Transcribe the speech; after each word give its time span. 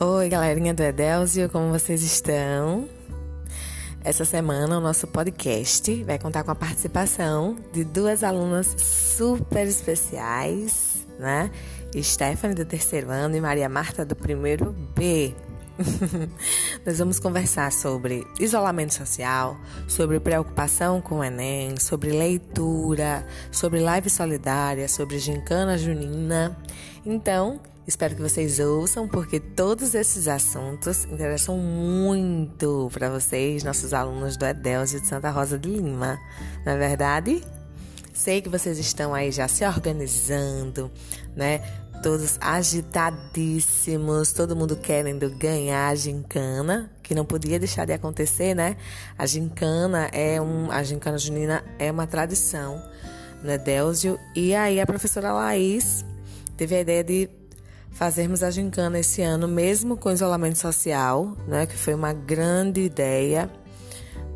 Oi, 0.00 0.26
galerinha 0.30 0.72
do 0.72 0.82
Edelsio, 0.82 1.50
como 1.50 1.70
vocês 1.70 2.02
estão? 2.02 2.88
Essa 4.02 4.24
semana 4.24 4.78
o 4.78 4.80
nosso 4.80 5.06
podcast 5.06 6.02
vai 6.04 6.18
contar 6.18 6.42
com 6.44 6.50
a 6.50 6.54
participação 6.54 7.56
de 7.74 7.84
duas 7.84 8.24
alunas 8.24 8.74
super 8.78 9.66
especiais, 9.66 11.06
né? 11.18 11.50
Stephanie 11.94 12.56
do 12.56 12.64
terceiro 12.64 13.10
ano 13.10 13.36
e 13.36 13.40
Maria 13.40 13.68
Marta 13.68 14.02
do 14.02 14.16
primeiro 14.16 14.74
B. 14.96 15.34
Nós 16.86 16.98
vamos 16.98 17.20
conversar 17.20 17.70
sobre 17.70 18.26
isolamento 18.40 18.94
social, 18.94 19.58
sobre 19.86 20.18
preocupação 20.18 21.02
com 21.02 21.18
o 21.18 21.24
Enem, 21.24 21.78
sobre 21.78 22.12
leitura, 22.12 23.26
sobre 23.52 23.78
live 23.78 24.08
solidária, 24.08 24.88
sobre 24.88 25.18
gincana 25.18 25.76
junina. 25.76 26.58
Então, 27.04 27.60
Espero 27.84 28.14
que 28.14 28.22
vocês 28.22 28.60
ouçam, 28.60 29.08
porque 29.08 29.40
todos 29.40 29.92
esses 29.92 30.28
assuntos 30.28 31.04
interessam 31.06 31.58
muito 31.58 32.88
para 32.92 33.10
vocês, 33.10 33.64
nossos 33.64 33.92
alunos 33.92 34.36
do 34.36 34.46
Edelzio 34.46 35.00
de 35.00 35.06
Santa 35.08 35.30
Rosa 35.30 35.58
de 35.58 35.68
Lima. 35.68 36.16
Não 36.64 36.74
é 36.74 36.78
verdade? 36.78 37.42
Sei 38.14 38.40
que 38.40 38.48
vocês 38.48 38.78
estão 38.78 39.12
aí 39.12 39.32
já 39.32 39.48
se 39.48 39.66
organizando, 39.66 40.92
né? 41.34 41.58
Todos 42.04 42.38
agitadíssimos, 42.40 44.32
todo 44.32 44.54
mundo 44.54 44.76
querendo 44.76 45.28
ganhar 45.30 45.88
a 45.88 45.94
gincana, 45.96 46.88
que 47.02 47.16
não 47.16 47.24
podia 47.24 47.58
deixar 47.58 47.84
de 47.84 47.92
acontecer, 47.92 48.54
né? 48.54 48.76
A 49.18 49.26
gincana 49.26 50.08
é 50.12 50.40
um, 50.40 50.70
a 50.70 50.84
gincana 50.84 51.18
junina 51.18 51.64
é 51.80 51.90
uma 51.90 52.06
tradição 52.06 52.80
no 53.42 53.50
Edelzio. 53.50 54.20
E 54.36 54.54
aí 54.54 54.80
a 54.80 54.86
professora 54.86 55.32
Laís 55.32 56.04
teve 56.56 56.76
a 56.76 56.80
ideia 56.80 57.02
de 57.02 57.41
fazermos 57.92 58.42
a 58.42 58.50
gincana 58.50 58.98
esse 58.98 59.22
ano, 59.22 59.46
mesmo 59.46 59.96
com 59.96 60.10
isolamento 60.10 60.58
social, 60.58 61.36
né, 61.46 61.66
que 61.66 61.76
foi 61.76 61.94
uma 61.94 62.12
grande 62.12 62.80
ideia, 62.80 63.50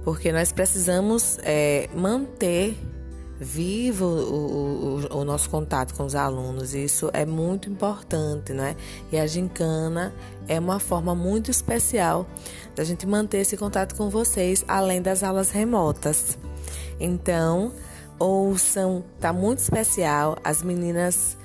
porque 0.04 0.30
nós 0.30 0.52
precisamos 0.52 1.38
é, 1.42 1.88
manter 1.94 2.76
vivo 3.38 4.06
o, 4.06 5.00
o, 5.10 5.18
o, 5.18 5.24
nosso 5.24 5.50
contato 5.50 5.94
com 5.94 6.04
os 6.04 6.14
alunos, 6.14 6.74
isso 6.74 7.10
é 7.12 7.26
muito 7.26 7.68
importante, 7.68 8.52
né? 8.52 8.74
E 9.12 9.18
a 9.18 9.26
gincana 9.26 10.14
é 10.48 10.58
uma 10.58 10.78
forma 10.78 11.14
muito 11.14 11.50
especial 11.50 12.26
da 12.74 12.82
gente 12.82 13.06
manter 13.06 13.38
esse 13.38 13.56
contato 13.56 13.94
com 13.94 14.08
vocês, 14.08 14.64
além 14.66 15.02
das 15.02 15.22
aulas 15.22 15.50
remotas. 15.50 16.38
Então, 16.98 17.72
ouçam, 18.18 19.04
tá 19.20 19.32
muito 19.32 19.58
especial. 19.58 20.38
As 20.42 20.62
meninas 20.62 21.36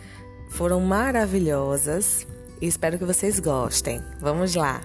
foram 0.51 0.79
maravilhosas 0.79 2.27
e 2.61 2.67
espero 2.67 2.99
que 2.99 3.05
vocês 3.05 3.39
gostem. 3.39 4.01
Vamos 4.19 4.53
lá! 4.53 4.81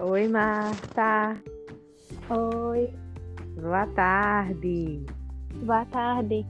Oi, 0.00 0.28
Marta. 0.28 1.36
Oi. 2.30 2.92
Boa 3.60 3.86
tarde. 3.88 5.04
Boa 5.64 5.84
tarde. 5.86 6.46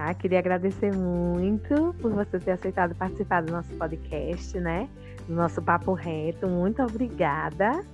Ah, 0.00 0.14
queria 0.14 0.38
agradecer 0.38 0.94
muito 0.94 1.92
por 2.00 2.12
você 2.12 2.38
ter 2.38 2.52
aceitado 2.52 2.94
participar 2.94 3.42
do 3.42 3.50
nosso 3.50 3.74
podcast, 3.74 4.56
né? 4.60 4.88
Do 5.26 5.34
nosso 5.34 5.60
papo 5.60 5.92
reto. 5.92 6.46
Muito 6.46 6.80
obrigada. 6.80 7.84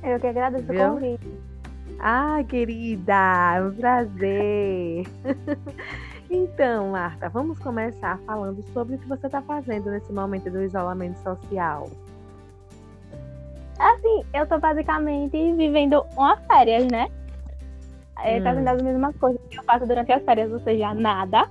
Eu 0.00 0.20
que 0.20 0.28
agradeço 0.28 0.64
Viu? 0.66 0.80
o 0.80 0.94
convite. 0.94 1.28
Ah, 1.98 2.38
querida, 2.48 3.56
é 3.56 3.62
um 3.62 3.74
prazer. 3.74 5.06
então, 6.30 6.92
Marta, 6.92 7.28
vamos 7.28 7.58
começar 7.58 8.16
falando 8.24 8.62
sobre 8.72 8.94
o 8.94 8.98
que 8.98 9.08
você 9.08 9.26
está 9.26 9.42
fazendo 9.42 9.90
nesse 9.90 10.12
momento 10.12 10.48
do 10.48 10.62
isolamento 10.62 11.18
social. 11.18 11.90
Assim, 13.76 14.24
eu 14.32 14.44
estou 14.44 14.60
basicamente 14.60 15.52
vivendo 15.54 16.06
uma 16.16 16.36
férias, 16.36 16.86
né? 16.86 17.08
É, 18.22 18.40
tá 18.40 18.54
sendo 18.54 18.68
as 18.68 18.82
mesmas 18.82 19.16
coisas 19.16 19.40
que 19.48 19.58
eu 19.58 19.64
faço 19.64 19.86
durante 19.86 20.12
as 20.12 20.22
férias, 20.22 20.52
ou 20.52 20.60
seja, 20.60 20.94
nada. 20.94 21.48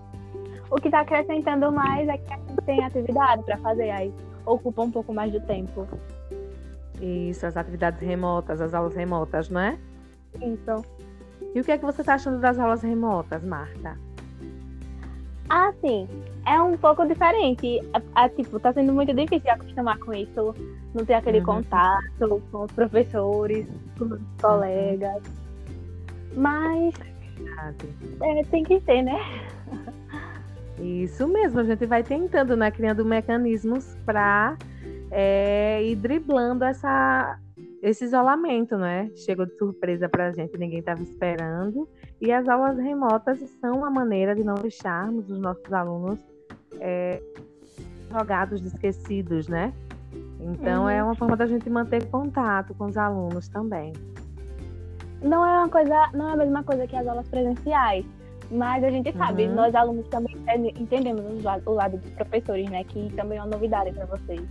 O 0.70 0.76
que 0.76 0.88
está 0.88 1.02
acrescentando 1.02 1.72
mais 1.72 2.08
é 2.08 2.18
que 2.18 2.34
a 2.34 2.38
gente 2.38 2.62
tem 2.66 2.84
atividade 2.84 3.44
para 3.44 3.58
fazer, 3.58 3.90
aí 3.92 4.14
ocupa 4.46 4.82
um 4.82 4.92
pouco 4.92 5.14
mais 5.14 5.32
do 5.32 5.40
tempo. 5.42 5.88
Isso, 7.02 7.46
as 7.46 7.58
atividades 7.58 8.00
remotas, 8.00 8.62
as 8.62 8.74
aulas 8.74 8.96
remotas, 8.96 9.50
não 9.50 9.62
é? 9.62 9.78
Isso. 10.42 10.86
E 11.54 11.60
o 11.60 11.64
que 11.64 11.72
é 11.72 11.78
que 11.78 11.86
você 11.86 12.02
está 12.02 12.16
achando 12.16 12.40
das 12.40 12.58
aulas 12.58 12.82
remotas, 12.82 13.44
Marta? 13.44 13.98
Ah, 15.50 15.72
sim. 15.82 16.08
É 16.46 16.60
um 16.62 16.78
pouco 16.78 17.06
diferente. 17.06 17.80
É, 17.94 18.26
é, 18.26 18.30
tipo, 18.30 18.60
tá 18.60 18.74
sendo 18.74 18.94
muito 18.94 19.14
difícil 19.14 19.52
acostumar 19.52 20.00
com 20.00 20.14
isso. 20.14 20.56
Não 20.94 21.06
ter 21.06 21.14
aquele 21.14 21.40
uhum. 21.40 21.46
contato 21.46 22.42
com 22.52 22.64
os 22.64 22.72
professores, 22.72 23.68
com 23.98 24.06
os 24.06 24.22
colegas. 24.42 25.22
Mas 26.36 26.94
é, 28.22 28.44
tem 28.44 28.64
que 28.64 28.80
ter, 28.82 29.02
né? 29.02 29.20
Isso 30.80 31.28
mesmo, 31.28 31.60
a 31.60 31.64
gente 31.64 31.86
vai 31.86 32.04
tentando, 32.04 32.56
né? 32.56 32.72
Criando 32.72 33.06
mecanismos 33.06 33.96
para 34.06 34.58
é, 35.12 35.84
ir 35.84 35.96
driblando 35.96 36.64
essa, 36.64 37.40
esse 37.82 38.06
isolamento, 38.06 38.78
né? 38.78 39.10
Chegou 39.16 39.46
de 39.46 39.56
surpresa 39.58 40.10
para 40.10 40.28
a 40.28 40.32
gente, 40.32 40.58
ninguém 40.58 40.80
estava 40.80 41.02
esperando. 41.02 41.88
E 42.20 42.32
as 42.32 42.48
aulas 42.48 42.78
remotas 42.78 43.40
são 43.62 43.78
uma 43.78 43.90
maneira 43.90 44.36
de 44.36 44.44
não 44.44 44.56
deixarmos 44.56 45.30
os 45.30 45.40
nossos 45.40 45.72
alunos 45.72 46.20
é, 46.80 47.22
jogados, 48.12 48.66
esquecidos, 48.66 49.48
né? 49.48 49.74
Então, 50.40 50.90
é 50.90 50.96
uhum. 50.96 51.00
é 51.00 51.04
uma 51.04 51.16
forma 51.16 51.38
da 51.38 51.46
gente 51.46 51.70
manter 51.70 52.06
contato 52.10 52.74
com 52.74 52.86
os 52.86 52.98
alunos 52.98 53.48
também 53.48 53.94
não 55.24 55.46
é 55.46 55.60
uma 55.60 55.70
coisa, 55.70 56.10
não 56.14 56.30
é 56.30 56.34
a 56.34 56.38
mesma 56.38 56.64
coisa 56.64 56.86
que 56.86 56.96
as 56.96 57.08
aulas 57.08 57.28
presenciais, 57.28 58.06
mas 58.52 58.84
a 58.84 58.90
gente 58.90 59.12
sabe, 59.18 59.48
uhum. 59.48 59.56
nós 59.56 59.74
alunos 59.74 60.08
também 60.10 60.36
entendemos 60.78 61.24
o 61.66 61.72
lado, 61.72 61.98
dos 61.98 62.12
professores, 62.12 62.70
né, 62.70 62.84
que 62.84 63.12
também 63.16 63.38
é 63.38 63.42
uma 63.42 63.50
novidade 63.50 63.92
para 63.94 64.06
vocês, 64.06 64.42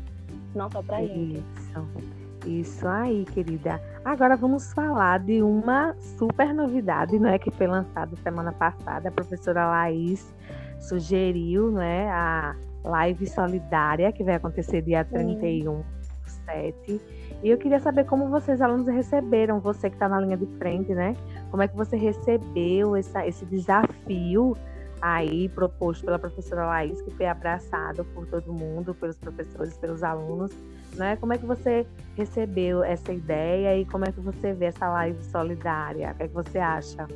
não 0.55 0.71
só 0.71 0.83
para 0.83 0.99
gente. 0.99 1.39
Isso. 1.39 2.23
Isso 2.45 2.89
aí, 2.89 3.25
querida. 3.27 3.81
Agora 4.05 4.37
vamos 4.37 4.73
falar 4.73 5.21
de 5.21 5.41
uma 5.43 5.95
super 6.19 6.53
novidade, 6.53 7.17
né, 7.19 7.39
que 7.39 7.53
foi 7.53 7.69
lançada 7.69 8.17
semana 8.17 8.51
passada. 8.51 9.09
A 9.09 9.13
professora 9.13 9.69
Laís 9.69 10.35
sugeriu, 10.81 11.71
né, 11.71 12.09
a 12.11 12.57
live 12.85 13.29
solidária 13.29 14.11
que 14.11 14.25
vai 14.25 14.35
acontecer 14.35 14.83
dia 14.83 15.05
31 15.05 15.77
do 15.77 15.85
7 16.27 17.01
e 17.43 17.51
eu 17.51 17.59
queria 17.59 17.81
saber 17.81 18.05
como 18.05 18.29
vocês, 18.29 18.61
alunos, 18.61 18.87
receberam, 18.87 19.59
você 19.59 19.91
que 19.91 19.97
está 19.97 20.09
na 20.09 20.21
linha 20.21 20.37
de 20.37 20.47
frente, 20.59 20.95
né? 20.95 21.17
Como 21.51 21.61
é 21.61 21.67
que 21.67 21.77
você 21.77 21.97
recebeu 21.97 22.95
essa, 22.95 23.27
esse 23.27 23.45
desafio 23.45 24.57
aí 25.01 25.49
proposto 25.49 26.05
pela 26.05 26.21
professora 26.21 26.65
Laís, 26.67 27.03
que 27.03 27.11
foi 27.11 27.27
abraçado 27.27 28.05
por 28.15 28.25
todo 28.29 28.53
mundo, 28.53 28.95
pelos 28.95 29.17
professores, 29.17 29.77
pelos 29.77 30.05
alunos, 30.05 30.53
né? 30.95 31.17
Como 31.17 31.33
é 31.33 31.39
que 31.39 31.45
você 31.45 31.85
recebeu 32.17 32.85
essa 32.85 33.13
ideia 33.13 33.77
e 33.77 33.85
como 33.87 34.05
é 34.05 34.13
que 34.13 34.21
você 34.21 34.53
vê 34.53 34.67
essa 34.67 34.89
live 34.89 35.21
solidária? 35.25 36.13
O 36.13 36.15
que, 36.15 36.23
é 36.23 36.29
que 36.29 36.35
você 36.35 36.61
acha? 36.61 37.09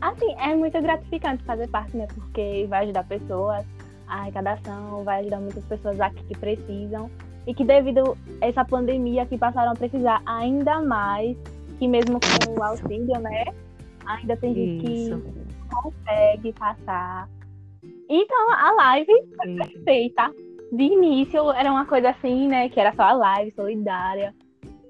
Assim, 0.00 0.34
é 0.38 0.56
muito 0.56 0.80
gratificante 0.80 1.44
fazer 1.44 1.68
parte, 1.68 1.94
né? 1.94 2.06
Porque 2.14 2.66
vai 2.70 2.84
ajudar 2.84 3.04
pessoas, 3.04 3.66
a 4.08 4.20
arrecadação, 4.20 5.04
vai 5.04 5.20
ajudar 5.20 5.40
muitas 5.40 5.64
pessoas 5.66 6.00
aqui 6.00 6.24
que 6.24 6.38
precisam 6.38 7.10
e 7.50 7.54
que 7.54 7.64
devido 7.64 8.16
a 8.40 8.46
essa 8.46 8.64
pandemia 8.64 9.26
que 9.26 9.36
passaram 9.36 9.72
a 9.72 9.74
precisar 9.74 10.22
ainda 10.24 10.80
mais, 10.80 11.36
que 11.80 11.88
mesmo 11.88 12.20
com 12.20 12.60
o 12.60 12.62
auxílio, 12.62 13.18
né, 13.18 13.44
ainda 14.06 14.36
tem 14.36 14.54
gente 14.54 14.86
que 14.86 15.68
consegue 15.68 16.52
passar. 16.52 17.28
Então 18.08 18.52
a 18.52 18.72
live 18.72 19.12
foi 19.36 19.56
perfeita. 19.56 20.32
De 20.70 20.84
início 20.84 21.50
era 21.50 21.72
uma 21.72 21.84
coisa 21.84 22.10
assim, 22.10 22.46
né, 22.46 22.68
que 22.68 22.78
era 22.78 22.94
só 22.94 23.02
a 23.02 23.12
live 23.14 23.52
solidária, 23.56 24.32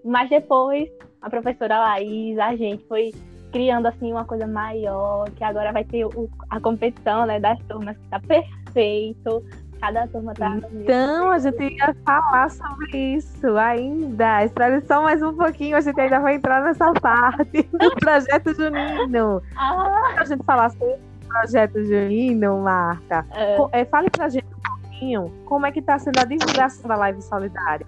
mas 0.05 0.29
depois 0.29 0.87
a 1.23 1.31
professora 1.31 1.81
Laís, 1.81 2.39
a 2.39 2.55
gente 2.57 2.87
foi 2.87 3.11
criando 3.51 3.87
assim 3.87 4.13
uma 4.13 4.27
coisa 4.27 4.47
maior, 4.47 5.31
que 5.31 5.43
agora 5.43 5.73
vai 5.73 5.85
ter 5.85 6.05
o, 6.05 6.29
a 6.51 6.61
competição, 6.61 7.25
né, 7.25 7.41
das 7.41 7.59
turmas 7.61 7.97
que 7.97 8.09
tá 8.09 8.21
perfeito. 8.21 9.43
Cada 9.81 10.07
turma 10.09 10.35
tá 10.35 10.59
Então, 10.73 11.31
a 11.31 11.39
gente 11.39 11.75
ia 11.75 11.97
falar 12.05 12.51
sobre 12.51 13.15
isso 13.15 13.57
ainda. 13.57 14.45
Espere 14.45 14.81
só 14.83 15.03
mais 15.03 15.23
um 15.23 15.35
pouquinho, 15.35 15.77
a 15.77 15.81
gente 15.81 15.99
ainda 15.99 16.21
vai 16.21 16.35
entrar 16.35 16.63
nessa 16.63 16.93
parte 16.93 17.63
do 17.73 17.91
projeto 17.97 18.55
Junino. 18.55 19.43
Ah. 19.57 20.15
A 20.19 20.25
gente 20.25 20.45
falar 20.45 20.71
sobre 20.71 20.95
o 20.95 21.29
projeto 21.29 21.83
Junino, 21.83 22.61
Marta. 22.61 23.25
É. 23.33 23.81
É, 23.81 23.85
fale 23.87 24.11
pra 24.11 24.29
gente 24.29 24.47
um 24.47 24.61
pouquinho 24.61 25.33
como 25.47 25.65
é 25.65 25.73
que 25.73 25.81
tá 25.81 25.99
sendo 25.99 26.19
a 26.19 26.25
divulgação 26.25 26.87
da 26.87 26.97
live 26.97 27.23
solidária. 27.23 27.87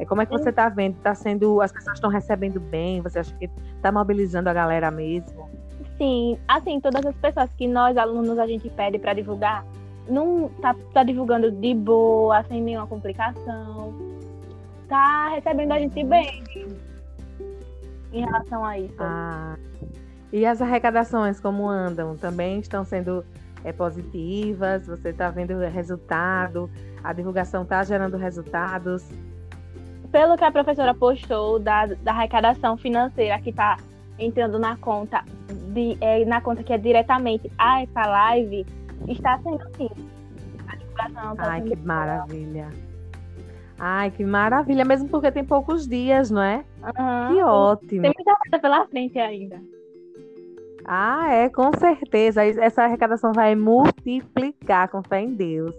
É, 0.00 0.04
como 0.04 0.22
é 0.22 0.26
que 0.26 0.32
você 0.32 0.48
está 0.48 0.68
vendo? 0.68 0.96
Está 0.96 1.14
sendo. 1.14 1.60
As 1.60 1.70
pessoas 1.70 1.98
estão 1.98 2.10
recebendo 2.10 2.58
bem? 2.58 3.02
Você 3.02 3.18
acha 3.18 3.34
que 3.36 3.48
está 3.76 3.92
mobilizando 3.92 4.48
a 4.48 4.52
galera 4.52 4.90
mesmo? 4.90 5.48
Sim, 5.98 6.38
assim, 6.48 6.80
todas 6.80 7.04
as 7.04 7.14
pessoas 7.16 7.50
que 7.52 7.68
nós, 7.68 7.98
alunos, 7.98 8.38
a 8.38 8.46
gente 8.46 8.70
pede 8.70 8.98
para 8.98 9.12
divulgar, 9.12 9.62
não 10.10 10.48
tá, 10.60 10.74
tá 10.92 11.02
divulgando 11.02 11.50
de 11.50 11.74
boa, 11.74 12.42
sem 12.44 12.62
nenhuma 12.62 12.86
complicação. 12.86 13.94
Tá 14.88 15.30
recebendo 15.34 15.72
a 15.72 15.78
gente 15.78 16.02
bem 16.04 16.42
em 18.12 18.24
relação 18.24 18.64
a 18.64 18.78
isso. 18.78 18.96
Ah. 18.98 19.56
E 20.32 20.46
as 20.46 20.60
arrecadações, 20.62 21.40
como 21.40 21.68
andam? 21.68 22.16
Também 22.16 22.60
estão 22.60 22.84
sendo 22.84 23.24
é, 23.64 23.72
positivas? 23.72 24.86
Você 24.86 25.10
está 25.10 25.30
vendo 25.30 25.58
resultado? 25.58 26.70
A 27.02 27.12
divulgação 27.12 27.62
está 27.62 27.82
gerando 27.82 28.16
resultados? 28.16 29.08
Pelo 30.12 30.36
que 30.36 30.44
a 30.44 30.50
professora 30.50 30.94
postou 30.94 31.58
da, 31.58 31.86
da 31.86 32.12
arrecadação 32.12 32.76
financeira 32.76 33.40
que 33.40 33.50
está 33.50 33.76
entrando 34.18 34.58
na 34.58 34.76
conta 34.76 35.24
de, 35.72 35.96
é, 36.00 36.24
na 36.24 36.40
conta 36.40 36.62
que 36.62 36.72
é 36.72 36.78
diretamente 36.78 37.50
a 37.58 37.82
essa 37.82 38.06
live, 38.06 38.66
está 39.08 39.38
sendo 39.38 39.62
assim. 39.62 39.89
Divulgação 41.10 41.36
tá 41.36 41.50
Ai, 41.50 41.62
que 41.62 41.76
maravilha. 41.76 42.68
Ai, 43.78 44.10
que 44.10 44.24
maravilha, 44.24 44.84
mesmo 44.84 45.08
porque 45.08 45.32
tem 45.32 45.44
poucos 45.44 45.88
dias, 45.88 46.30
não 46.30 46.42
é? 46.42 46.64
Uhum. 46.82 47.34
Que 47.34 47.42
ótimo. 47.42 48.02
Tem 48.02 48.12
muita 48.14 48.36
coisa 48.36 48.58
pela 48.60 48.86
frente 48.86 49.18
ainda. 49.18 49.60
Ah, 50.84 51.32
é, 51.32 51.48
com 51.48 51.70
certeza. 51.78 52.44
Essa 52.44 52.84
arrecadação 52.84 53.32
vai 53.32 53.54
multiplicar, 53.54 54.88
com 54.88 55.02
fé 55.02 55.20
em 55.20 55.34
Deus. 55.34 55.74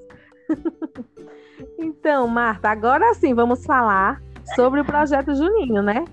então, 1.78 2.28
Marta, 2.28 2.70
agora 2.70 3.14
sim 3.14 3.34
vamos 3.34 3.66
falar 3.66 4.22
sobre 4.56 4.82
o 4.82 4.86
projeto 4.86 5.36
Juninho, 5.36 5.82
né? 5.82 6.06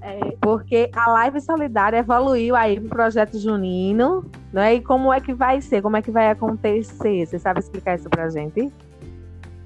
É. 0.00 0.36
Porque 0.40 0.90
a 0.94 1.10
Live 1.10 1.40
Solidária 1.40 1.98
evoluiu 1.98 2.54
aí 2.54 2.78
pro 2.78 2.90
projeto 2.90 3.38
Junino, 3.38 4.24
né? 4.52 4.74
E 4.74 4.80
como 4.82 5.12
é 5.12 5.20
que 5.20 5.32
vai 5.34 5.60
ser? 5.60 5.82
Como 5.82 5.96
é 5.96 6.02
que 6.02 6.10
vai 6.10 6.30
acontecer? 6.30 7.26
Você 7.26 7.38
sabe 7.38 7.60
explicar 7.60 7.96
isso 7.96 8.08
pra 8.08 8.28
gente? 8.30 8.72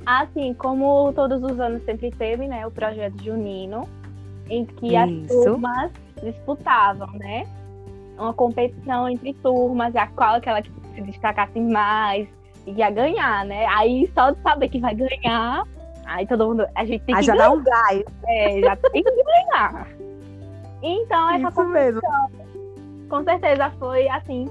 Assim, 0.05 0.53
como 0.55 1.13
todos 1.13 1.43
os 1.43 1.61
anos 1.61 1.85
sempre 1.85 2.11
teve, 2.11 2.49
né? 2.49 2.67
O 2.67 2.71
projeto 2.71 3.23
Junino, 3.23 3.89
em 4.51 4.65
que 4.65 4.97
as 4.97 5.09
Isso. 5.11 5.45
turmas 5.45 5.93
disputavam, 6.23 7.09
né? 7.19 7.47
Uma 8.19 8.33
competição 8.35 9.09
entre 9.09 9.33
turmas, 9.35 9.95
a 9.95 10.07
qual 10.09 10.35
aquela 10.37 10.61
que 10.61 10.71
se 10.95 11.03
destacasse 11.03 11.59
mais 11.61 12.29
ia 12.67 12.91
ganhar, 12.91 13.45
né? 13.45 13.65
Aí 13.67 14.11
só 14.15 14.31
de 14.33 14.43
saber 14.43 14.69
que 14.69 14.81
vai 14.81 14.95
ganhar, 14.95 15.65
aí 16.05 16.27
todo 16.27 16.49
mundo. 16.49 16.67
A 16.75 16.85
gente 16.85 17.03
tem 17.05 17.15
Aí 17.15 17.21
que 17.21 17.27
já 17.27 17.35
ganhar. 17.37 17.49
dá 17.49 17.55
um 17.55 17.63
gás. 17.63 18.03
É, 18.27 18.61
já 18.61 18.77
tem 18.77 19.03
que 19.03 19.25
ganhar. 19.25 19.87
Então, 20.85 21.31
essa 21.31 21.49
Isso 21.49 21.65
mesmo. 21.69 22.01
com 23.09 23.23
certeza 23.23 23.71
foi 23.79 24.09
assim, 24.09 24.51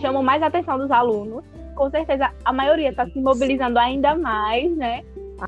chamou 0.00 0.22
mais 0.22 0.42
a 0.42 0.46
atenção 0.46 0.78
dos 0.78 0.90
alunos. 0.90 1.44
Com 1.74 1.90
certeza 1.90 2.30
a 2.44 2.52
maioria 2.52 2.90
está 2.90 3.06
se 3.06 3.20
mobilizando 3.20 3.78
ainda 3.78 4.14
mais, 4.16 4.76
né? 4.76 5.02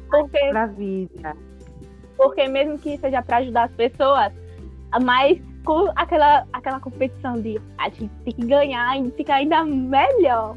Porque, 0.08 0.52
Maravilha. 0.52 1.36
porque 2.16 2.46
mesmo 2.46 2.78
que 2.78 2.96
seja 2.98 3.20
para 3.22 3.38
ajudar 3.38 3.64
as 3.64 3.72
pessoas, 3.72 4.32
mas 5.02 5.40
com 5.64 5.90
aquela, 5.96 6.46
aquela 6.52 6.80
competição 6.80 7.40
de 7.40 7.60
a 7.78 7.88
gente 7.88 8.10
tem 8.24 8.34
que 8.34 8.46
ganhar 8.46 8.98
e 8.98 9.10
ficar 9.10 9.36
ainda 9.36 9.64
melhor. 9.64 10.56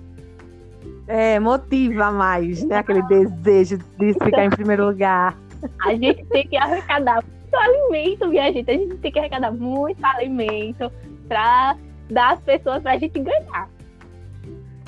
É, 1.08 1.40
motiva 1.40 2.12
mais, 2.12 2.64
né? 2.64 2.78
Aquele 2.78 3.02
desejo 3.04 3.78
de 3.98 4.14
ficar 4.14 4.46
em 4.46 4.50
primeiro 4.50 4.86
lugar. 4.86 5.38
A 5.86 5.96
gente 5.96 6.26
tem 6.26 6.48
que 6.48 6.58
arrecadar 6.58 7.24
muito 7.24 7.56
alimento, 7.56 8.28
minha 8.28 8.52
gente. 8.52 8.70
A 8.70 8.74
gente 8.74 8.98
tem 8.98 9.12
que 9.12 9.20
arrecadar 9.20 9.52
muito 9.52 10.04
alimento 10.04 10.92
para 11.28 11.76
dar 12.10 12.34
às 12.34 12.40
pessoas 12.42 12.82
para 12.82 12.94
a 12.94 12.98
gente 12.98 13.20
ganhar. 13.20 13.70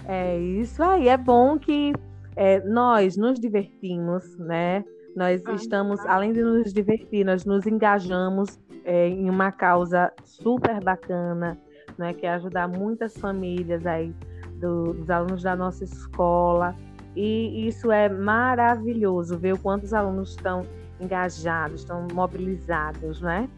É 0.08 0.38
isso 0.40 0.82
aí. 0.84 1.08
É 1.08 1.18
bom 1.18 1.58
que 1.58 1.94
é, 2.36 2.60
nós 2.62 3.18
nos 3.18 3.40
divertimos, 3.40 4.38
né? 4.38 4.84
Nós 5.16 5.42
estamos, 5.56 6.00
além 6.06 6.34
de 6.34 6.44
nos 6.44 6.74
divertir, 6.74 7.26
nós 7.26 7.46
nos 7.46 7.66
engajamos 7.66 8.60
é, 8.84 9.08
em 9.08 9.30
uma 9.30 9.52
causa 9.52 10.12
super 10.24 10.84
bacana, 10.84 11.58
né? 11.98 12.14
Que 12.14 12.26
é 12.26 12.34
ajudar 12.34 12.68
muitas 12.68 13.18
famílias 13.18 13.86
aí 13.86 14.14
do- 14.60 14.94
dos 14.94 15.10
alunos 15.10 15.42
da 15.42 15.56
nossa 15.56 15.84
escola. 15.86 16.76
E 17.16 17.66
isso 17.66 17.92
é 17.92 18.10
maravilhoso 18.10 19.38
ver 19.38 19.54
o 19.54 19.58
quanto 19.60 19.84
os 19.86 19.94
alunos 19.94 20.32
estão 20.32 20.64
engajados, 21.00 21.80
estão 21.82 22.06
mobilizados, 22.14 23.22
né? 23.22 23.50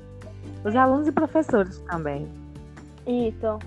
Os 0.63 0.75
alunos 0.75 1.07
e 1.07 1.11
professores 1.11 1.79
também. 1.89 2.27
Isso. 3.07 3.57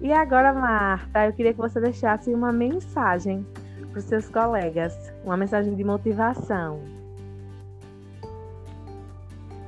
E 0.00 0.12
agora, 0.12 0.52
Marta, 0.52 1.26
eu 1.26 1.32
queria 1.32 1.52
que 1.52 1.58
você 1.58 1.80
deixasse 1.80 2.32
uma 2.32 2.52
mensagem 2.52 3.46
para 3.90 3.98
os 3.98 4.04
seus 4.04 4.28
colegas, 4.28 5.12
uma 5.24 5.36
mensagem 5.36 5.74
de 5.74 5.84
motivação. 5.84 6.80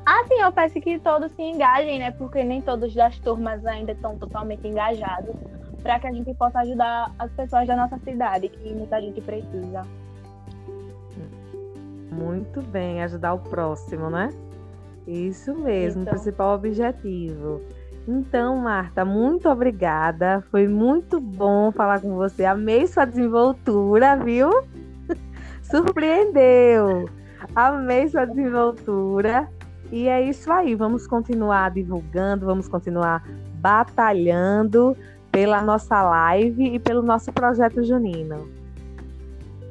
Assim, 0.04 0.34
eu 0.40 0.52
peço 0.52 0.80
que 0.80 0.98
todos 0.98 1.30
se 1.32 1.42
engajem, 1.42 1.98
né? 1.98 2.10
Porque 2.12 2.42
nem 2.42 2.60
todos 2.60 2.94
das 2.94 3.18
turmas 3.18 3.64
ainda 3.64 3.92
estão 3.92 4.16
totalmente 4.18 4.66
engajados, 4.66 5.34
para 5.82 5.98
que 6.00 6.06
a 6.06 6.12
gente 6.12 6.32
possa 6.34 6.60
ajudar 6.60 7.12
as 7.18 7.30
pessoas 7.32 7.66
da 7.66 7.76
nossa 7.76 7.98
cidade, 7.98 8.48
que 8.48 8.74
muita 8.74 9.00
gente 9.00 9.20
precisa. 9.20 9.82
Muito 12.10 12.62
bem, 12.62 13.02
ajudar 13.02 13.34
o 13.34 13.38
próximo, 13.38 14.10
né? 14.10 14.28
Isso 15.06 15.54
mesmo, 15.54 16.00
o 16.00 16.02
Então. 16.02 16.14
principal 16.14 16.54
objetivo. 16.56 17.60
Então, 18.06 18.56
Marta, 18.56 19.04
muito 19.04 19.48
obrigada. 19.48 20.42
Foi 20.50 20.66
muito 20.66 21.20
bom 21.20 21.70
falar 21.70 22.00
com 22.00 22.14
você. 22.16 22.44
Amei 22.44 22.86
sua 22.86 23.04
desenvoltura, 23.04 24.16
viu? 24.16 24.50
Surpreendeu. 25.62 27.08
Amei 27.54 28.08
sua 28.08 28.24
desenvoltura. 28.24 29.48
E 29.90 30.08
é 30.08 30.20
isso 30.20 30.50
aí. 30.50 30.74
Vamos 30.74 31.06
continuar 31.06 31.70
divulgando, 31.70 32.46
vamos 32.46 32.66
continuar 32.66 33.22
batalhando 33.54 34.96
pela 35.30 35.62
nossa 35.62 36.02
live 36.02 36.74
e 36.74 36.78
pelo 36.78 37.02
nosso 37.02 37.32
projeto 37.32 37.82
junino. 37.84 38.48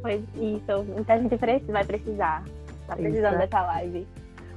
Pois 0.02 0.22
isso, 0.36 0.84
muita 0.88 1.20
gente 1.20 1.38
precisa, 1.38 1.72
vai 1.72 1.86
precisar. 1.86 2.44
Tá 2.88 2.96
precisando 2.96 3.34
Isso. 3.34 3.40
dessa 3.40 3.62
live. 3.62 4.08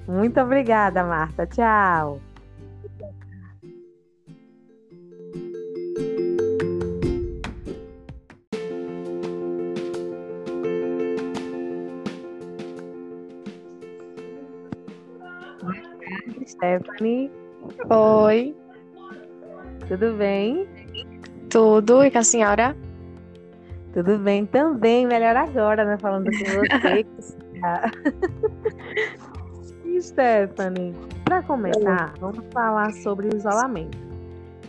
Muito 0.08 0.40
obrigada, 0.40 1.04
Marta. 1.04 1.46
Tchau. 1.46 2.20
Stephanie, 16.46 17.30
Oi, 17.90 18.54
tudo 19.88 20.14
bem? 20.16 20.68
tudo? 21.48 22.04
E 22.04 22.10
com 22.10 22.18
a 22.18 22.22
senhora? 22.22 22.76
Tudo 23.92 24.18
bem 24.18 24.44
também, 24.44 25.06
melhor 25.06 25.36
agora, 25.36 25.84
né? 25.84 25.96
Falando 25.98 26.24
com 26.24 26.44
você. 26.44 27.06
Stephanie, 30.00 30.94
para 31.24 31.42
começar, 31.42 32.12
vamos 32.18 32.44
falar 32.52 32.92
sobre 32.94 33.28
o 33.28 33.36
isolamento. 33.36 33.96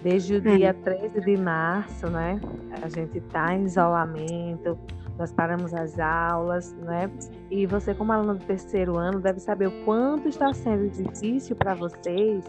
Desde 0.03 0.35
o 0.35 0.41
dia 0.41 0.73
13 0.73 1.21
de 1.21 1.35
março, 1.37 2.07
né? 2.07 2.39
A 2.83 2.87
gente 2.87 3.17
está 3.17 3.55
em 3.55 3.65
isolamento, 3.65 4.77
nós 5.17 5.31
paramos 5.31 5.73
as 5.73 5.97
aulas, 5.99 6.73
né? 6.73 7.09
E 7.49 7.65
você, 7.65 7.93
como 7.93 8.11
aluna 8.11 8.35
do 8.35 8.45
terceiro 8.45 8.97
ano, 8.97 9.19
deve 9.19 9.39
saber 9.39 9.67
o 9.67 9.85
quanto 9.85 10.27
está 10.27 10.51
sendo 10.53 10.89
difícil 10.89 11.55
para 11.55 11.73
vocês, 11.73 12.43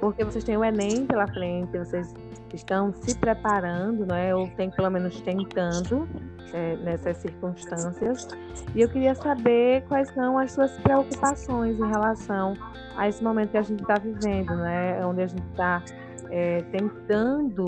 porque 0.00 0.24
vocês 0.24 0.42
têm 0.44 0.56
o 0.56 0.64
Enem 0.64 1.06
pela 1.06 1.26
frente, 1.28 1.78
vocês 1.78 2.12
estão 2.52 2.92
se 2.92 3.16
preparando, 3.16 4.04
né? 4.06 4.34
Ou 4.34 4.48
tem 4.48 4.70
pelo 4.70 4.90
menos 4.90 5.20
tentando 5.20 6.08
é, 6.52 6.76
nessas 6.76 7.18
circunstâncias. 7.18 8.28
E 8.74 8.80
eu 8.80 8.88
queria 8.88 9.14
saber 9.14 9.84
quais 9.88 10.08
são 10.08 10.38
as 10.38 10.52
suas 10.52 10.72
preocupações 10.78 11.78
em 11.78 11.88
relação 11.88 12.54
a 12.96 13.08
esse 13.08 13.22
momento 13.22 13.50
que 13.50 13.58
a 13.58 13.62
gente 13.62 13.80
está 13.80 13.94
vivendo, 13.94 14.54
né? 14.56 15.04
Onde 15.04 15.22
a 15.22 15.26
gente 15.26 15.46
está 15.50 15.82
é, 16.30 16.62
tentando 16.72 17.64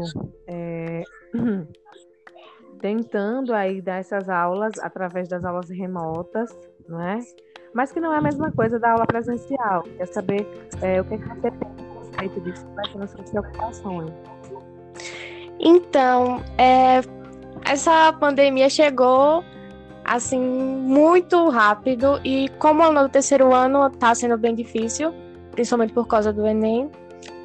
é, 0.46 1.02
tentando 2.84 3.54
aí 3.54 3.80
dar 3.80 4.00
essas 4.00 4.28
aulas 4.28 4.74
através 4.78 5.26
das 5.26 5.42
aulas 5.42 5.70
remotas, 5.70 6.50
não 6.86 7.00
é? 7.00 7.18
Mas 7.72 7.90
que 7.90 7.98
não 7.98 8.12
é 8.12 8.18
a 8.18 8.20
mesma 8.20 8.52
coisa 8.52 8.78
da 8.78 8.90
aula 8.90 9.06
presencial. 9.06 9.84
Quer 9.96 10.06
saber 10.06 10.46
é, 10.82 11.00
o 11.00 11.04
que, 11.06 11.14
é 11.14 11.16
que 11.16 11.26
você 11.26 11.50
tem 11.50 11.68
a 11.70 11.98
respeito 11.98 12.40
disso, 12.42 12.66
quais 12.74 12.94
as 13.00 13.10
suas 13.12 13.30
preocupações? 13.30 14.10
Então, 15.58 16.42
é, 16.58 17.00
essa 17.64 18.12
pandemia 18.12 18.68
chegou 18.68 19.42
assim, 20.04 20.38
muito 20.38 21.48
rápido. 21.48 22.20
E 22.22 22.50
como 22.58 22.92
no 22.92 23.08
terceiro 23.08 23.54
ano 23.54 23.88
tá 23.88 24.14
sendo 24.14 24.36
bem 24.36 24.54
difícil, 24.54 25.10
principalmente 25.52 25.94
por 25.94 26.06
causa 26.06 26.34
do 26.34 26.46
Enem, 26.46 26.90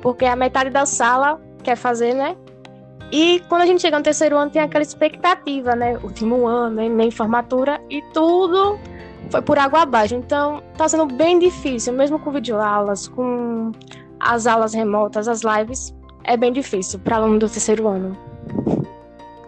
porque 0.02 0.26
a 0.26 0.36
metade 0.36 0.70
da 0.70 0.86
sala 0.86 1.40
quer 1.64 1.78
fazer, 1.78 2.14
né? 2.14 2.36
E 3.12 3.42
quando 3.50 3.64
a 3.64 3.66
gente 3.66 3.82
chega 3.82 3.98
no 3.98 4.04
terceiro 4.04 4.38
ano, 4.38 4.52
tem 4.52 4.62
aquela 4.62 4.84
expectativa, 4.84 5.76
né? 5.76 5.98
Último 6.04 6.46
ano, 6.48 6.82
Enem, 6.82 7.10
formatura, 7.10 7.82
e 7.90 8.02
tudo 8.14 8.78
foi 9.30 9.42
por 9.42 9.58
água 9.58 9.82
abaixo. 9.82 10.16
Então, 10.16 10.62
tá 10.78 10.88
sendo 10.88 11.06
bem 11.06 11.40
difícil, 11.40 11.94
mesmo 11.94 12.20
com 12.20 12.32
videoaulas, 12.32 13.08
com 13.08 13.72
as 14.20 14.46
aulas 14.46 14.74
remotas, 14.74 15.28
as 15.28 15.42
lives, 15.42 15.96
é 16.24 16.36
bem 16.36 16.52
difícil 16.52 17.00
para 17.00 17.16
aluno 17.18 17.40
do 17.40 17.50
terceiro 17.50 17.88
ano. 17.88 18.18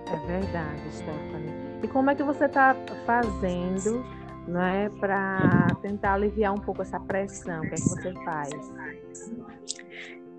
É 0.08 0.16
verdade, 0.28 0.82
Stephanie. 0.92 1.54
E 1.84 1.88
como 1.88 2.10
é 2.10 2.16
que 2.16 2.24
você 2.24 2.46
está 2.46 2.76
fazendo, 3.06 4.04
né, 4.48 4.90
para 5.00 5.68
tentar 5.82 6.14
aliviar 6.14 6.54
um 6.54 6.60
pouco 6.60 6.82
essa 6.82 7.00
pressão? 7.00 7.60
O 7.60 7.62
que 7.62 7.68
é 7.68 7.72
que 7.72 7.82
você 7.82 8.14
faz? 8.26 8.74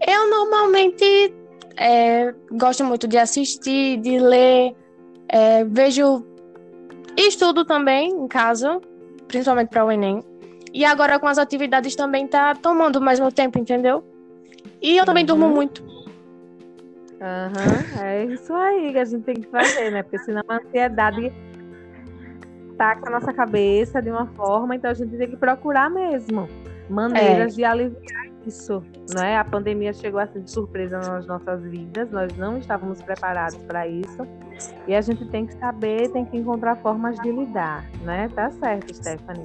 Eu 0.06 0.30
normalmente 0.30 1.32
é, 1.76 2.34
gosto 2.50 2.84
muito 2.84 3.06
de 3.06 3.18
assistir, 3.18 3.98
de 3.98 4.18
ler, 4.18 4.74
é, 5.28 5.64
vejo 5.64 6.24
estudo 7.16 7.64
também 7.64 8.10
em 8.10 8.28
casa, 8.28 8.80
principalmente 9.28 9.68
para 9.68 9.84
o 9.84 9.90
Enem. 9.90 10.22
E 10.72 10.84
agora 10.84 11.18
com 11.18 11.26
as 11.26 11.38
atividades 11.38 11.94
também 11.94 12.26
tá 12.26 12.54
tomando 12.54 13.00
mais 13.00 13.20
meu 13.20 13.30
tempo, 13.30 13.58
entendeu? 13.58 14.02
E 14.80 14.96
eu 14.96 15.04
também 15.04 15.22
uhum. 15.22 15.26
durmo 15.26 15.48
muito. 15.48 15.84
Aham, 17.20 17.52
uhum, 17.52 18.02
é 18.02 18.24
isso 18.24 18.52
aí 18.54 18.92
que 18.92 18.98
a 18.98 19.04
gente 19.04 19.22
tem 19.22 19.34
que 19.36 19.48
fazer, 19.48 19.90
né? 19.90 20.02
Porque 20.02 20.18
senão 20.18 20.42
a 20.48 20.56
ansiedade 20.56 21.32
taca 22.76 23.08
a 23.08 23.10
nossa 23.12 23.32
cabeça 23.32 24.02
de 24.02 24.10
uma 24.10 24.26
forma, 24.26 24.74
então 24.74 24.90
a 24.90 24.94
gente 24.94 25.16
tem 25.16 25.28
que 25.28 25.36
procurar 25.36 25.88
mesmo 25.88 26.48
maneiras 26.88 27.52
é. 27.52 27.56
de 27.56 27.64
aliviar 27.64 28.21
isso, 28.46 28.82
né? 29.14 29.36
A 29.36 29.44
pandemia 29.44 29.92
chegou 29.92 30.20
assim 30.20 30.40
de 30.40 30.50
surpresa 30.50 30.98
nas 30.98 31.26
nossas 31.26 31.62
vidas, 31.62 32.10
nós 32.10 32.36
não 32.36 32.58
estávamos 32.58 33.00
preparados 33.02 33.62
para 33.64 33.86
isso 33.86 34.26
e 34.86 34.94
a 34.94 35.00
gente 35.00 35.24
tem 35.26 35.46
que 35.46 35.54
saber, 35.54 36.10
tem 36.10 36.24
que 36.24 36.36
encontrar 36.36 36.76
formas 36.76 37.18
de 37.20 37.30
lidar, 37.30 37.84
né? 38.02 38.28
Tá 38.34 38.50
certo, 38.50 38.94
Stephanie. 38.94 39.42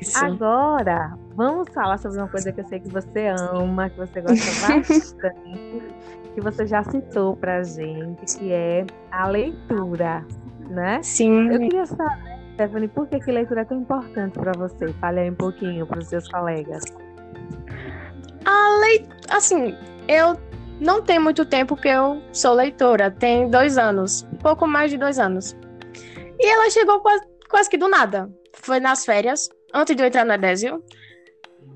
Isso. 0.00 0.24
Agora, 0.24 1.16
vamos 1.34 1.68
falar 1.70 1.98
sobre 1.98 2.18
uma 2.18 2.28
coisa 2.28 2.52
que 2.52 2.60
eu 2.60 2.64
sei 2.66 2.80
que 2.80 2.88
você 2.88 3.28
ama, 3.28 3.90
que 3.90 3.98
você 3.98 4.20
gosta 4.20 4.44
bastante, 4.68 5.82
que 6.34 6.40
você 6.40 6.66
já 6.66 6.82
citou 6.84 7.36
pra 7.36 7.62
gente, 7.62 8.38
que 8.38 8.52
é 8.52 8.86
a 9.10 9.28
leitura, 9.28 10.24
né? 10.68 11.02
Sim. 11.02 11.50
Eu 11.50 11.60
queria 11.60 11.86
saber, 11.86 12.38
Stephanie, 12.54 12.88
por 12.88 13.06
que, 13.08 13.18
que 13.20 13.32
leitura 13.32 13.62
é 13.62 13.64
tão 13.64 13.80
importante 13.80 14.38
para 14.38 14.52
você? 14.52 14.88
Fale 14.94 15.20
aí 15.20 15.30
um 15.30 15.34
pouquinho 15.34 15.86
para 15.86 15.98
os 15.98 16.06
seus 16.06 16.28
colegas. 16.28 16.84
A 18.44 18.78
leitura, 18.80 19.16
assim, 19.30 19.76
eu 20.08 20.38
não 20.80 21.02
tenho 21.02 21.22
muito 21.22 21.44
tempo 21.44 21.76
que 21.76 21.88
eu 21.88 22.22
sou 22.32 22.52
leitora, 22.52 23.10
tem 23.10 23.48
dois 23.48 23.78
anos, 23.78 24.26
pouco 24.40 24.66
mais 24.66 24.90
de 24.90 24.98
dois 24.98 25.18
anos. 25.18 25.56
E 26.38 26.46
ela 26.46 26.68
chegou 26.70 27.00
quase, 27.00 27.24
quase 27.48 27.70
que 27.70 27.78
do 27.78 27.88
nada. 27.88 28.30
Foi 28.52 28.80
nas 28.80 29.04
férias, 29.04 29.48
antes 29.72 29.94
de 29.96 30.02
eu 30.02 30.06
entrar 30.06 30.24
no 30.24 30.32
Edésio. 30.32 30.82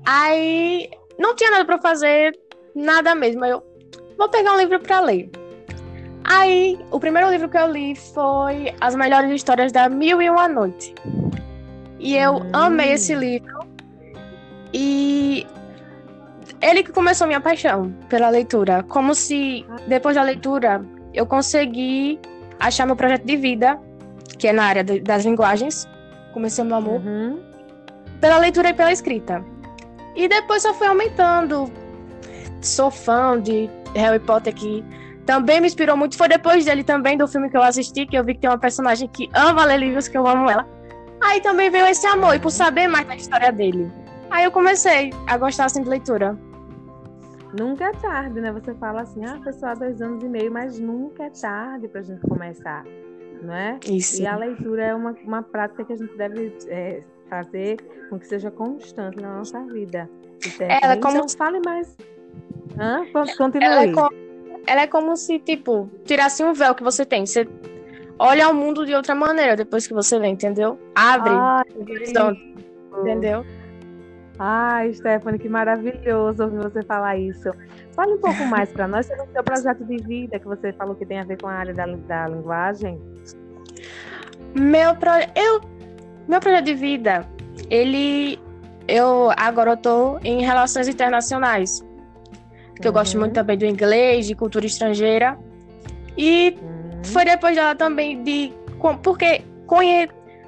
Aí 0.05 0.89
não 1.17 1.35
tinha 1.35 1.51
nada 1.51 1.65
para 1.65 1.81
fazer, 1.81 2.37
nada 2.75 3.15
mesmo. 3.15 3.43
Eu 3.45 3.63
vou 4.17 4.29
pegar 4.29 4.53
um 4.53 4.57
livro 4.57 4.79
para 4.79 4.99
ler. 4.99 5.29
Aí, 6.23 6.77
o 6.91 6.99
primeiro 6.99 7.29
livro 7.29 7.49
que 7.49 7.57
eu 7.57 7.71
li 7.71 7.95
foi 7.95 8.73
As 8.79 8.95
Melhores 8.95 9.31
Histórias 9.31 9.71
da 9.71 9.89
Mil 9.89 10.21
e 10.21 10.29
Uma 10.29 10.47
Noite. 10.47 10.93
E 11.97 12.15
eu 12.15 12.35
hum. 12.35 12.49
amei 12.53 12.91
esse 12.91 13.15
livro. 13.15 13.59
E 14.73 15.47
ele 16.61 16.83
que 16.83 16.91
começou 16.91 17.27
minha 17.27 17.41
paixão 17.41 17.93
pela 18.09 18.29
leitura. 18.29 18.83
Como 18.83 19.15
se, 19.15 19.65
depois 19.87 20.15
da 20.15 20.23
leitura, 20.23 20.83
eu 21.13 21.25
consegui 21.25 22.19
achar 22.59 22.85
meu 22.85 22.95
projeto 22.95 23.25
de 23.25 23.37
vida, 23.37 23.79
que 24.37 24.47
é 24.47 24.53
na 24.53 24.65
área 24.65 24.83
de, 24.83 24.99
das 24.99 25.25
linguagens. 25.25 25.87
Comecei 26.33 26.63
meu 26.63 26.77
amor 26.77 27.01
uhum. 27.01 27.39
pela 28.19 28.37
leitura 28.37 28.69
e 28.69 28.73
pela 28.73 28.91
escrita. 28.91 29.43
E 30.15 30.27
depois 30.27 30.61
só 30.63 30.73
foi 30.73 30.87
aumentando. 30.87 31.71
Sou 32.61 32.91
fã 32.91 33.39
de 33.41 33.69
Harry 33.95 34.19
Potter 34.19 34.53
que 34.53 34.83
também 35.25 35.61
me 35.61 35.67
inspirou 35.67 35.95
muito. 35.95 36.17
Foi 36.17 36.27
depois 36.27 36.65
dele 36.65 36.83
também, 36.83 37.17
do 37.17 37.27
filme 37.27 37.49
que 37.49 37.55
eu 37.55 37.63
assisti, 37.63 38.05
que 38.05 38.17
eu 38.17 38.23
vi 38.23 38.33
que 38.33 38.41
tem 38.41 38.49
uma 38.49 38.57
personagem 38.57 39.07
que 39.07 39.29
ama 39.33 39.63
ler 39.63 39.77
livros, 39.77 40.07
que 40.07 40.17
eu 40.17 40.27
amo 40.27 40.49
ela. 40.49 40.67
Aí 41.21 41.39
também 41.41 41.69
veio 41.69 41.85
esse 41.85 42.05
amor, 42.07 42.35
e 42.35 42.39
por 42.39 42.49
saber 42.49 42.87
mais 42.87 43.05
da 43.05 43.15
história 43.15 43.51
dele. 43.51 43.91
Aí 44.31 44.43
eu 44.43 44.51
comecei 44.51 45.11
a 45.27 45.37
gostar 45.37 45.65
assim 45.65 45.81
de 45.81 45.89
leitura. 45.89 46.37
Nunca 47.57 47.85
é 47.85 47.91
tarde, 47.93 48.39
né? 48.39 48.51
Você 48.51 48.73
fala 48.75 49.01
assim, 49.01 49.21
ah, 49.25 49.39
só 49.53 49.73
dois 49.73 50.01
anos 50.01 50.23
e 50.23 50.27
meio, 50.27 50.51
mas 50.51 50.79
nunca 50.79 51.23
é 51.23 51.29
tarde 51.29 51.87
para 51.87 52.01
a 52.01 52.03
gente 52.03 52.21
começar, 52.21 52.85
não 53.41 53.53
é? 53.53 53.79
Isso. 53.87 54.21
E 54.21 54.27
a 54.27 54.35
leitura 54.35 54.83
é 54.83 54.95
uma, 54.95 55.15
uma 55.23 55.41
prática 55.41 55.83
que 55.83 55.93
a 55.93 55.95
gente 55.95 56.15
deve 56.15 56.55
é, 56.67 57.01
fazer 57.29 57.77
com 58.09 58.19
que 58.19 58.27
seja 58.27 58.51
constante 58.51 59.19
na 59.19 59.37
nossa 59.37 59.59
vida. 59.65 60.09
Ela 60.59 60.93
é 60.93 60.97
como... 60.97 61.17
Então, 61.17 61.29
fale 61.29 61.59
mais. 61.65 61.97
Hã? 62.77 63.05
Continue. 63.37 63.65
Ela 63.65 63.83
é, 63.83 63.91
como... 63.93 64.09
Ela 64.67 64.81
é 64.81 64.87
como 64.87 65.17
se, 65.17 65.39
tipo, 65.39 65.89
tirasse 66.05 66.43
um 66.43 66.53
véu 66.53 66.75
que 66.75 66.83
você 66.83 67.03
tem. 67.03 67.25
Você 67.25 67.47
olha 68.19 68.47
o 68.49 68.53
mundo 68.53 68.85
de 68.85 68.93
outra 68.93 69.15
maneira 69.15 69.55
depois 69.55 69.87
que 69.87 69.93
você 69.93 70.19
lê, 70.19 70.27
entendeu? 70.27 70.79
Abre. 70.93 71.31
Ai, 71.33 71.63
entendeu? 72.99 73.43
Ai, 74.41 74.93
Stephanie, 74.93 75.37
que 75.37 75.49
maravilhoso 75.49 76.43
ouvir 76.43 76.63
você 76.63 76.81
falar 76.81 77.17
isso. 77.17 77.51
Fale 77.91 78.13
um 78.13 78.19
pouco 78.19 78.45
mais 78.45 78.71
para 78.71 78.87
nós 78.87 79.05
sobre 79.05 79.23
o 79.23 79.31
seu 79.33 79.43
projeto 79.43 79.83
de 79.83 79.97
vida, 79.97 80.39
que 80.39 80.47
você 80.47 80.71
falou 80.71 80.95
que 80.95 81.05
tem 81.05 81.19
a 81.19 81.25
ver 81.25 81.41
com 81.41 81.47
a 81.47 81.53
área 81.53 81.73
da, 81.73 81.85
da 81.85 82.27
linguagem. 82.29 83.01
Meu, 84.55 84.95
pro... 84.95 85.11
eu... 85.35 85.59
Meu 86.25 86.39
projeto 86.39 86.65
de 86.65 86.73
vida, 86.73 87.27
ele... 87.69 88.39
Eu 88.87 89.29
agora 89.35 89.73
estou 89.73 90.19
em 90.23 90.41
relações 90.41 90.87
internacionais. 90.87 91.81
Que 92.75 92.83
uhum. 92.83 92.85
eu 92.85 92.93
gosto 92.93 93.19
muito 93.19 93.31
uhum. 93.31 93.35
também 93.35 93.57
do 93.57 93.65
inglês, 93.65 94.25
de 94.25 94.35
cultura 94.35 94.65
estrangeira. 94.65 95.37
E 96.17 96.57
uhum. 96.61 97.03
foi 97.03 97.25
depois 97.25 97.57
dela 97.57 97.75
também 97.75 98.23
de... 98.23 98.53
Porque 99.03 99.43
conhe... 99.67 100.07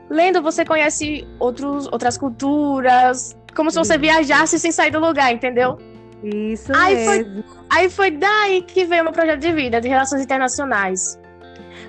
lendo 0.09 0.41
você 0.41 0.63
conhece 0.63 1.27
outros, 1.39 1.87
outras 1.91 2.17
culturas, 2.17 3.37
como 3.55 3.71
se 3.71 3.77
você 3.77 3.97
viajasse 3.97 4.59
sem 4.59 4.71
sair 4.71 4.91
do 4.91 4.99
lugar, 4.99 5.31
entendeu? 5.31 5.77
Isso 6.23 6.71
aí 6.75 6.95
mesmo. 6.95 7.43
Foi, 7.43 7.53
aí 7.69 7.89
foi 7.89 8.11
daí 8.11 8.61
que 8.61 8.85
veio 8.85 9.01
o 9.01 9.05
meu 9.05 9.13
projeto 9.13 9.39
de 9.39 9.51
vida, 9.51 9.81
de 9.81 9.87
relações 9.87 10.21
internacionais. 10.21 11.19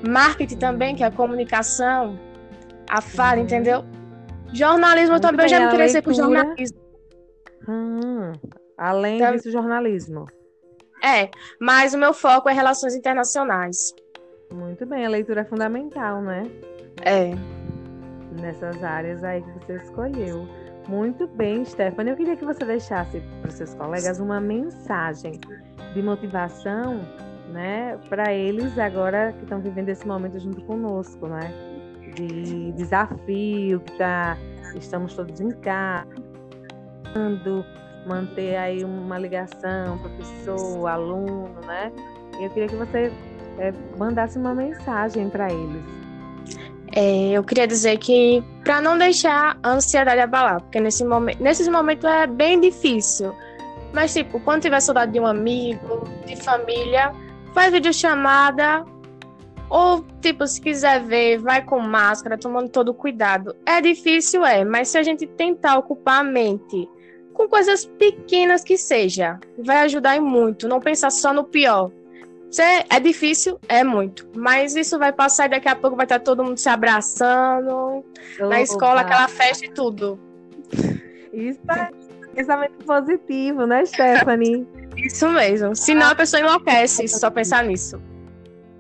Marketing 0.08 0.56
também, 0.56 0.94
que 0.94 1.02
é 1.02 1.06
a 1.06 1.10
comunicação, 1.10 2.18
a 2.88 3.00
fala, 3.00 3.36
uhum. 3.36 3.44
entendeu? 3.44 3.84
Jornalismo 4.52 5.12
Muito 5.12 5.22
também, 5.22 5.46
bem, 5.46 5.46
eu 5.46 5.50
já 5.50 5.60
me 5.60 5.66
interessei 5.66 6.02
por 6.02 6.14
jornalismo. 6.14 6.78
Hum, 7.68 8.32
além 8.76 9.16
então, 9.16 9.32
disso, 9.32 9.50
jornalismo. 9.50 10.26
É, 11.02 11.30
mas 11.60 11.94
o 11.94 11.98
meu 11.98 12.12
foco 12.12 12.48
é 12.48 12.52
relações 12.52 12.94
internacionais. 12.94 13.94
Muito 14.52 14.84
bem, 14.86 15.06
a 15.06 15.08
leitura 15.08 15.40
é 15.40 15.44
fundamental, 15.44 16.20
né? 16.20 16.50
É. 17.02 17.30
Nessas 18.40 18.82
áreas 18.82 19.24
aí 19.24 19.42
que 19.42 19.50
você 19.52 19.76
escolheu. 19.76 20.46
Muito 20.88 21.26
bem, 21.28 21.64
Stephanie. 21.64 22.12
Eu 22.12 22.16
queria 22.16 22.36
que 22.36 22.44
você 22.44 22.64
deixasse 22.64 23.20
para 23.40 23.48
os 23.48 23.54
seus 23.54 23.74
colegas 23.74 24.18
uma 24.20 24.40
mensagem 24.40 25.40
de 25.94 26.02
motivação, 26.02 27.00
né, 27.52 27.98
para 28.08 28.32
eles 28.32 28.78
agora 28.78 29.32
que 29.32 29.42
estão 29.42 29.60
vivendo 29.60 29.90
esse 29.90 30.06
momento 30.06 30.38
junto 30.38 30.62
conosco, 30.62 31.26
né, 31.28 31.52
de 32.14 32.72
desafio, 32.72 33.80
que 33.80 33.98
tá, 33.98 34.36
estamos 34.74 35.14
todos 35.14 35.40
em 35.40 35.50
casa, 35.50 36.06
manter 38.06 38.56
aí 38.56 38.84
uma 38.84 39.18
ligação, 39.18 39.98
professor, 39.98 40.86
aluno, 40.86 41.60
né? 41.66 41.92
E 42.38 42.44
eu 42.44 42.50
queria 42.50 42.68
que 42.68 42.76
você 42.76 43.12
é, 43.58 43.72
mandasse 43.96 44.38
uma 44.38 44.54
mensagem 44.54 45.28
para 45.28 45.52
eles. 45.52 46.01
É, 46.94 47.30
eu 47.30 47.42
queria 47.42 47.66
dizer 47.66 47.98
que 47.98 48.44
para 48.62 48.80
não 48.80 48.98
deixar 48.98 49.58
a 49.62 49.70
ansiedade 49.70 50.20
abalar, 50.20 50.60
porque 50.60 50.78
nesse 50.78 51.04
momento, 51.04 51.42
nesses 51.42 51.66
momentos 51.68 52.04
é 52.04 52.26
bem 52.26 52.60
difícil. 52.60 53.34
Mas 53.92 54.12
tipo, 54.12 54.40
quando 54.40 54.62
tiver 54.62 54.80
saudade 54.80 55.12
de 55.12 55.20
um 55.20 55.26
amigo, 55.26 56.04
de 56.26 56.36
família, 56.36 57.12
faz 57.54 57.72
videochamada 57.72 58.84
ou 59.68 60.04
tipo, 60.20 60.46
se 60.46 60.60
quiser 60.60 61.02
ver, 61.02 61.38
vai 61.38 61.64
com 61.64 61.78
máscara, 61.80 62.36
tomando 62.36 62.68
todo 62.68 62.92
cuidado. 62.92 63.56
É 63.64 63.80
difícil, 63.80 64.44
é, 64.44 64.64
mas 64.64 64.88
se 64.88 64.98
a 64.98 65.02
gente 65.02 65.26
tentar 65.26 65.78
ocupar 65.78 66.20
a 66.20 66.24
mente 66.24 66.86
com 67.32 67.48
coisas 67.48 67.86
pequenas 67.86 68.62
que 68.62 68.76
seja, 68.76 69.40
vai 69.58 69.78
ajudar 69.78 70.20
muito, 70.20 70.68
não 70.68 70.78
pensar 70.78 71.10
só 71.10 71.32
no 71.32 71.44
pior. 71.44 71.90
É 72.60 73.00
difícil? 73.00 73.58
É 73.68 73.82
muito. 73.82 74.28
Mas 74.36 74.76
isso 74.76 74.98
vai 74.98 75.12
passar 75.12 75.46
e 75.46 75.50
daqui 75.50 75.68
a 75.68 75.76
pouco 75.76 75.96
vai 75.96 76.04
estar 76.04 76.20
todo 76.20 76.44
mundo 76.44 76.58
se 76.58 76.68
abraçando. 76.68 77.70
Opa. 77.70 78.48
Na 78.48 78.60
escola, 78.60 79.00
aquela 79.00 79.28
festa 79.28 79.64
e 79.64 79.70
tudo. 79.70 80.18
Isso 81.32 81.60
é 81.70 81.90
pensamento 82.34 82.84
positivo, 82.84 83.66
né, 83.66 83.84
Stephanie? 83.86 84.66
Isso 84.96 85.28
mesmo. 85.30 85.74
Senão 85.74 86.10
a 86.10 86.14
pessoa 86.14 86.40
enlouquece 86.40 87.08
só 87.08 87.30
pensar 87.30 87.64
nisso. 87.64 88.00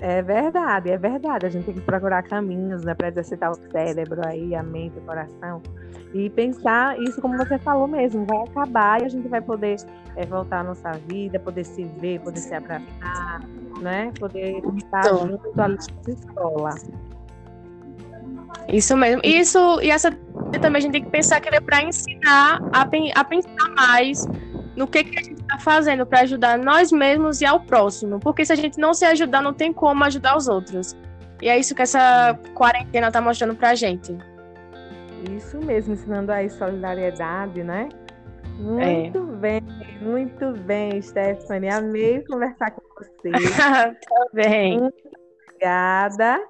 É 0.04 0.20
verdade, 0.20 0.90
é 0.90 0.98
verdade. 0.98 1.46
A 1.46 1.48
gente 1.48 1.64
tem 1.64 1.74
que 1.74 1.80
procurar 1.80 2.24
caminhos, 2.24 2.82
né, 2.82 2.92
para 2.92 3.06
exercitar 3.06 3.52
o 3.52 3.54
cérebro 3.70 4.20
aí, 4.26 4.52
a 4.52 4.60
mente, 4.60 4.98
o 4.98 5.02
coração. 5.02 5.62
E 6.12 6.28
pensar 6.28 7.00
isso, 7.00 7.20
como 7.22 7.38
você 7.38 7.56
falou 7.60 7.86
mesmo, 7.86 8.26
vai 8.26 8.42
acabar 8.42 9.00
e 9.00 9.04
a 9.04 9.08
gente 9.08 9.28
vai 9.28 9.40
poder 9.40 9.76
é, 10.16 10.26
voltar 10.26 10.58
à 10.58 10.64
nossa 10.64 10.90
vida, 11.06 11.38
poder 11.38 11.64
se 11.64 11.84
ver, 11.84 12.18
poder 12.18 12.40
se 12.40 12.52
abraçar, 12.52 13.42
né? 13.80 14.12
Poder 14.18 14.60
estar 14.76 15.06
então. 15.06 15.28
junto 15.28 15.56
na 15.56 15.68
escola. 16.08 16.74
Isso 18.68 18.96
mesmo. 18.96 19.22
Isso, 19.24 19.80
e 19.82 19.90
essa 19.90 20.10
também 20.60 20.78
a 20.78 20.80
gente 20.80 20.92
tem 20.92 21.04
que 21.04 21.10
pensar 21.10 21.40
que 21.40 21.48
é 21.48 21.60
para 21.60 21.80
ensinar 21.80 22.60
a, 22.72 22.80
a 22.80 23.24
pensar 23.24 23.68
mais 23.76 24.26
no 24.76 24.88
que, 24.88 25.04
que 25.04 25.18
a 25.18 25.22
gente 25.22 25.41
está 25.52 25.58
fazendo 25.58 26.06
para 26.06 26.20
ajudar 26.20 26.58
nós 26.58 26.90
mesmos 26.90 27.40
e 27.40 27.46
ao 27.46 27.60
próximo. 27.60 28.18
Porque 28.18 28.44
se 28.44 28.52
a 28.52 28.56
gente 28.56 28.78
não 28.78 28.94
se 28.94 29.04
ajudar, 29.04 29.42
não 29.42 29.52
tem 29.52 29.72
como 29.72 30.02
ajudar 30.04 30.36
os 30.36 30.48
outros. 30.48 30.96
E 31.40 31.48
é 31.48 31.58
isso 31.58 31.74
que 31.74 31.82
essa 31.82 32.38
quarentena 32.54 33.08
está 33.08 33.20
mostrando 33.20 33.54
para 33.54 33.70
a 33.70 33.74
gente. 33.74 34.16
Isso 35.30 35.58
mesmo, 35.58 35.94
ensinando 35.94 36.32
aí 36.32 36.48
solidariedade, 36.48 37.62
né? 37.62 37.88
Muito 38.58 39.18
é. 39.18 39.36
bem, 39.36 39.62
muito 40.00 40.52
bem, 40.64 41.00
Stephanie. 41.00 41.70
Amei 41.70 42.24
conversar 42.24 42.70
com 42.70 42.82
você. 42.96 43.30
Também. 44.30 44.80
Muito 44.80 44.94
obrigada, 45.46 46.40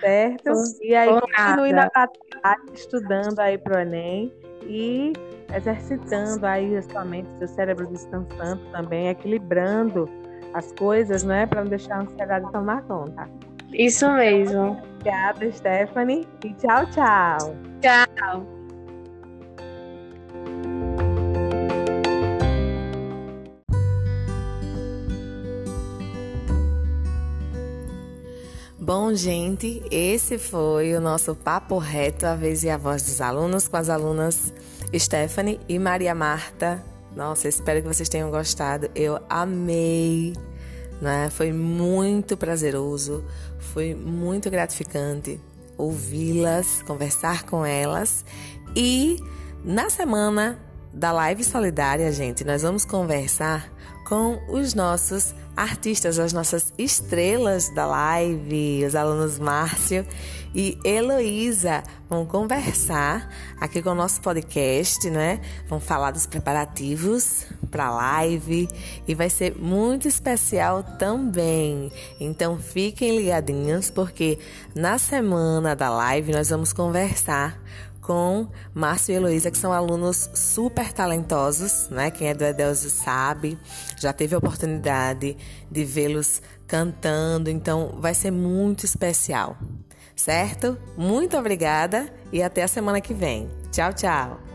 certo? 0.00 0.52
e 0.82 0.94
aí, 0.94 1.08
continue 1.08 1.72
na 1.72 1.88
batalha, 1.94 2.62
estudando 2.72 3.40
aí 3.40 3.58
para 3.58 3.78
o 3.78 3.80
Enem 3.80 4.32
e 4.64 5.12
exercitando 5.54 6.46
aí 6.46 6.76
a 6.76 6.82
sua 6.82 7.04
mente, 7.04 7.28
seu 7.38 7.48
cérebro 7.48 7.86
descansando 7.86 8.62
também, 8.72 9.08
equilibrando 9.08 10.08
as 10.54 10.72
coisas, 10.72 11.22
né? 11.22 11.46
Para 11.46 11.62
não 11.62 11.70
deixar 11.70 11.96
a 11.96 12.00
ansiedade 12.02 12.50
tomar 12.52 12.82
conta. 12.82 13.28
Isso 13.72 14.10
mesmo. 14.12 14.78
Obrigada, 14.94 15.52
Stephanie. 15.52 16.26
E 16.44 16.54
tchau, 16.54 16.86
tchau. 16.90 17.56
Tchau. 17.80 18.58
Bom, 28.80 29.12
gente, 29.12 29.82
esse 29.90 30.38
foi 30.38 30.94
o 30.94 31.00
nosso 31.00 31.34
papo 31.34 31.76
reto, 31.76 32.24
a 32.24 32.34
vez 32.34 32.64
e 32.64 32.70
a 32.70 32.78
voz 32.78 33.02
dos 33.02 33.20
alunos, 33.20 33.68
com 33.68 33.76
as 33.76 33.90
alunas 33.90 34.50
Stephanie 34.94 35.60
e 35.68 35.78
Maria 35.78 36.14
Marta. 36.14 36.82
Nossa, 37.14 37.48
espero 37.48 37.82
que 37.82 37.88
vocês 37.88 38.08
tenham 38.08 38.30
gostado. 38.30 38.90
Eu 38.94 39.20
amei 39.28 40.34
né? 41.00 41.30
Foi 41.30 41.52
muito 41.52 42.36
prazeroso, 42.36 43.24
foi 43.58 43.94
muito 43.94 44.50
gratificante 44.50 45.40
ouvi-las, 45.76 46.82
conversar 46.82 47.44
com 47.44 47.64
elas 47.64 48.24
e 48.74 49.16
na 49.64 49.88
semana 49.88 50.58
da 50.92 51.12
live 51.12 51.44
solidária, 51.44 52.10
gente, 52.10 52.44
nós 52.44 52.62
vamos 52.62 52.84
conversar 52.84 53.70
com 54.08 54.40
os 54.48 54.74
nossos 54.74 55.34
artistas, 55.56 56.18
as 56.18 56.32
nossas 56.32 56.72
estrelas 56.76 57.68
da 57.74 57.86
live, 57.86 58.84
os 58.84 58.96
alunos 58.96 59.38
Márcio 59.38 60.04
e 60.54 60.78
Heloísa 60.84 61.82
vão 62.08 62.24
conversar 62.24 63.28
aqui 63.60 63.82
com 63.82 63.90
o 63.90 63.94
nosso 63.94 64.20
podcast, 64.20 65.08
né? 65.10 65.40
Vão 65.68 65.78
falar 65.78 66.10
dos 66.10 66.26
preparativos 66.26 67.46
para 67.70 67.86
a 67.86 67.90
live 67.90 68.68
e 69.06 69.14
vai 69.14 69.28
ser 69.28 69.56
muito 69.56 70.08
especial 70.08 70.82
também. 70.82 71.92
Então 72.18 72.58
fiquem 72.58 73.16
ligadinhos 73.16 73.90
porque 73.90 74.38
na 74.74 74.98
semana 74.98 75.76
da 75.76 75.90
live 75.90 76.32
nós 76.32 76.48
vamos 76.48 76.72
conversar 76.72 77.60
com 78.00 78.48
Márcio 78.72 79.12
e 79.12 79.16
Heloísa, 79.16 79.50
que 79.50 79.58
são 79.58 79.70
alunos 79.70 80.30
super 80.32 80.90
talentosos, 80.94 81.90
né? 81.90 82.10
Quem 82.10 82.28
é 82.28 82.34
do 82.34 82.42
Edelso 82.42 82.88
sabe, 82.88 83.58
já 83.98 84.14
teve 84.14 84.34
a 84.34 84.38
oportunidade 84.38 85.36
de 85.70 85.84
vê-los 85.84 86.40
cantando, 86.66 87.50
então 87.50 87.98
vai 88.00 88.14
ser 88.14 88.30
muito 88.30 88.86
especial 88.86 89.58
certo? 90.18 90.76
Muito 90.96 91.36
obrigada 91.36 92.12
e 92.32 92.42
até 92.42 92.62
a 92.62 92.68
semana 92.68 93.00
que 93.00 93.14
vem. 93.14 93.48
Tchau, 93.70 93.92
tchau! 93.92 94.47